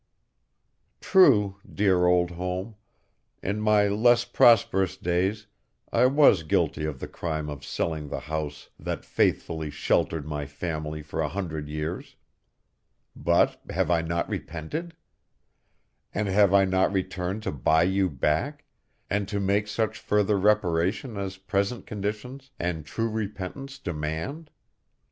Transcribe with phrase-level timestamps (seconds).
[0.99, 2.73] True, dear old home;
[3.43, 5.45] in my less prosperous days
[5.93, 11.03] I was guilty of the crime of selling the house that faithfully sheltered my family
[11.03, 12.15] for a hundred years.
[13.15, 14.95] But have I not repented?
[16.15, 18.65] And have I not returned to buy you back,
[19.07, 24.49] and to make such further reparation as present conditions and true repentance demand?